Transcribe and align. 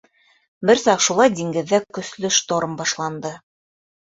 Бер 0.69 0.79
саҡ 0.83 1.03
шулай 1.09 1.33
диңгеҙҙә 1.41 1.81
көслө 1.99 2.33
шторм 2.39 2.75
башланды... 2.81 3.37